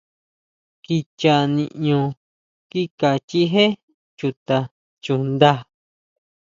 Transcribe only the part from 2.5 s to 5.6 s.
kika chijé chuta chuʼnda.